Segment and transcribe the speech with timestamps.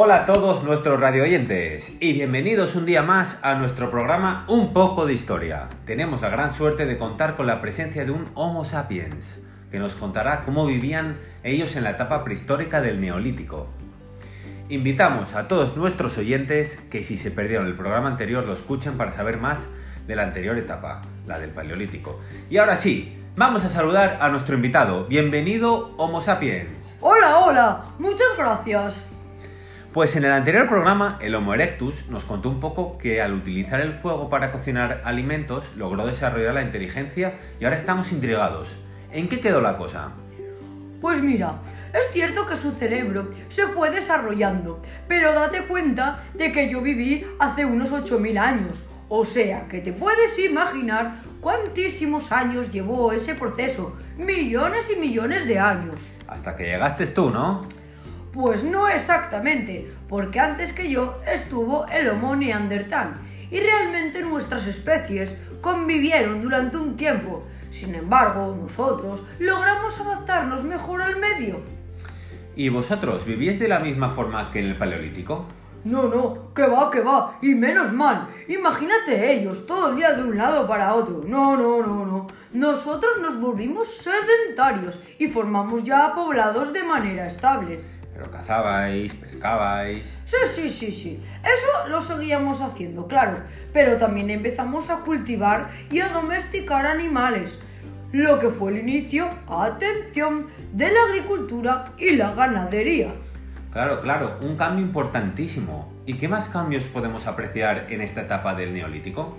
[0.00, 4.72] Hola a todos nuestros radio oyentes y bienvenidos un día más a nuestro programa Un
[4.72, 5.70] poco de historia.
[5.86, 9.40] Tenemos la gran suerte de contar con la presencia de un Homo sapiens,
[9.72, 13.66] que nos contará cómo vivían ellos en la etapa prehistórica del Neolítico.
[14.68, 19.10] Invitamos a todos nuestros oyentes que si se perdieron el programa anterior lo escuchen para
[19.10, 19.66] saber más
[20.06, 22.20] de la anterior etapa, la del Paleolítico.
[22.48, 25.06] Y ahora sí, vamos a saludar a nuestro invitado.
[25.06, 26.94] Bienvenido Homo sapiens.
[27.00, 29.17] Hola, hola, muchas gracias.
[29.92, 33.80] Pues en el anterior programa, el Homo erectus nos contó un poco que al utilizar
[33.80, 38.76] el fuego para cocinar alimentos logró desarrollar la inteligencia y ahora estamos intrigados.
[39.12, 40.10] ¿En qué quedó la cosa?
[41.00, 41.60] Pues mira,
[41.94, 47.26] es cierto que su cerebro se fue desarrollando, pero date cuenta de que yo viví
[47.38, 48.86] hace unos 8.000 años.
[49.08, 53.96] O sea, que te puedes imaginar cuántísimos años llevó ese proceso.
[54.18, 56.12] Millones y millones de años.
[56.26, 57.66] Hasta que llegaste tú, ¿no?
[58.40, 63.16] Pues no exactamente, porque antes que yo estuvo el Homo neandertal
[63.50, 67.42] y realmente nuestras especies convivieron durante un tiempo.
[67.70, 71.58] Sin embargo, nosotros logramos adaptarnos mejor al medio.
[72.54, 75.46] ¿Y vosotros vivís de la misma forma que en el Paleolítico?
[75.82, 78.28] No, no, que va, que va, y menos mal.
[78.46, 81.22] Imagínate ellos todo el día de un lado para otro.
[81.26, 82.26] No, no, no, no.
[82.52, 87.97] Nosotros nos volvimos sedentarios y formamos ya poblados de manera estable.
[88.18, 90.02] Pero cazabais, pescabais.
[90.24, 91.22] Sí, sí, sí, sí.
[91.44, 93.36] Eso lo seguíamos haciendo, claro.
[93.72, 97.60] Pero también empezamos a cultivar y a domesticar animales.
[98.10, 103.14] Lo que fue el inicio, atención, de la agricultura y la ganadería.
[103.70, 105.92] Claro, claro, un cambio importantísimo.
[106.04, 109.36] ¿Y qué más cambios podemos apreciar en esta etapa del Neolítico?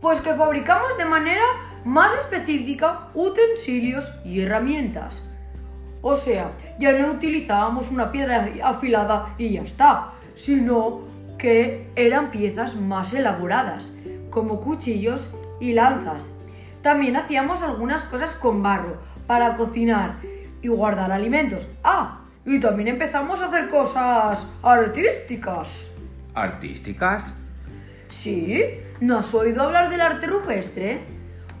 [0.00, 1.42] Pues que fabricamos de manera
[1.84, 5.31] más específica utensilios y herramientas.
[6.02, 11.02] O sea, ya no utilizábamos una piedra afilada y ya está, sino
[11.38, 13.92] que eran piezas más elaboradas,
[14.30, 15.30] como cuchillos
[15.60, 16.28] y lanzas.
[16.82, 18.98] También hacíamos algunas cosas con barro
[19.28, 20.16] para cocinar
[20.60, 21.68] y guardar alimentos.
[21.84, 25.68] Ah, y también empezamos a hacer cosas artísticas.
[26.34, 27.32] ¿Artísticas?
[28.08, 28.60] Sí,
[29.00, 31.00] ¿no has oído hablar del arte rupestre?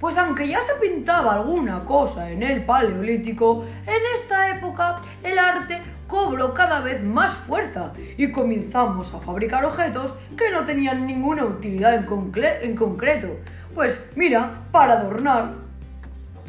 [0.00, 5.80] Pues aunque ya se pintaba alguna cosa en el Paleolítico, en esta época el arte
[6.06, 11.94] cobró cada vez más fuerza y comenzamos a fabricar objetos que no tenían ninguna utilidad
[11.94, 13.36] en, concreto.
[13.74, 15.54] Pues mira, para adornar.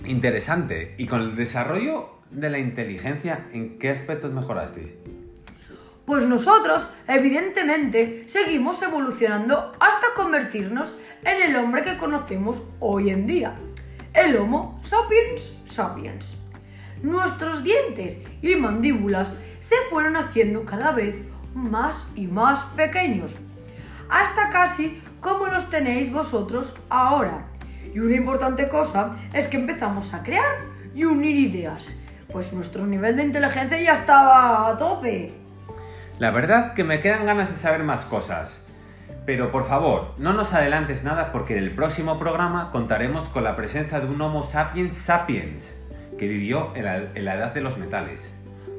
[0.06, 0.94] Interesante.
[0.98, 4.96] ¿Y con el desarrollo de la inteligencia, en qué aspectos mejorasteis?
[6.10, 10.92] Pues nosotros, evidentemente, seguimos evolucionando hasta convertirnos
[11.24, 13.54] en el hombre que conocemos hoy en día,
[14.16, 16.36] el Homo sapiens sapiens.
[17.04, 21.16] Nuestros dientes y mandíbulas se fueron haciendo cada vez
[21.54, 23.36] más y más pequeños,
[24.10, 27.46] hasta casi como los tenéis vosotros ahora.
[27.94, 30.66] Y una importante cosa es que empezamos a crear
[30.96, 31.94] y unir ideas,
[32.34, 35.39] pues nuestro nivel de inteligencia ya estaba a tope.
[36.20, 38.60] La verdad que me quedan ganas de saber más cosas.
[39.26, 43.56] Pero por favor, no nos adelantes nada porque en el próximo programa contaremos con la
[43.56, 45.78] presencia de un Homo sapiens sapiens
[46.18, 48.30] que vivió en la, edad de los metales.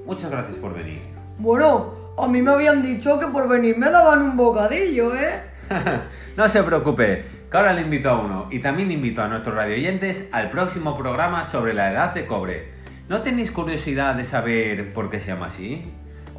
[0.05, 1.01] Muchas gracias por venir.
[1.39, 5.41] Bueno, a mí me habían dicho que por venir me daban un bocadillo, ¿eh?
[6.37, 10.29] no se preocupe, que ahora le invito a uno y también invito a nuestros radioyentes
[10.33, 12.73] al próximo programa sobre la edad de cobre.
[13.09, 15.91] ¿No tenéis curiosidad de saber por qué se llama así?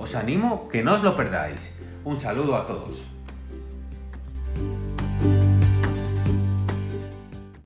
[0.01, 1.69] Os animo que no os lo perdáis.
[2.01, 3.05] Un saludo a todos.